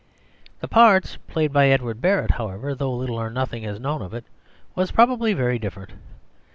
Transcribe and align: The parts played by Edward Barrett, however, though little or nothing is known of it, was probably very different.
The 0.61 0.67
parts 0.67 1.17
played 1.27 1.53
by 1.53 1.67
Edward 1.67 2.01
Barrett, 2.01 2.31
however, 2.31 2.73
though 2.73 2.91
little 2.95 3.17
or 3.17 3.29
nothing 3.29 3.61
is 3.61 3.79
known 3.79 4.01
of 4.01 4.15
it, 4.15 4.25
was 4.73 4.89
probably 4.89 5.33
very 5.33 5.59
different. 5.59 5.91